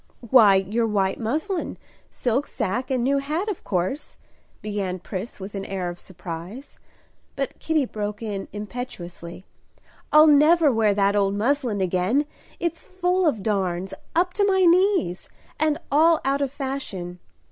[0.31, 1.77] "Why, your white muslin,
[2.09, 4.17] silk sacque, and new hat, of course,"
[4.63, 6.79] began Pris with an air of surprise.
[7.35, 9.45] But Kitty broke in impetuously,
[10.11, 12.25] "I'll never wear that old muslin again;
[12.59, 15.29] it's full of darns, up to my knees,
[15.59, 17.19] and all out of fashion.